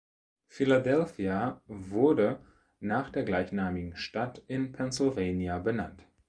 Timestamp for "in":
4.47-4.71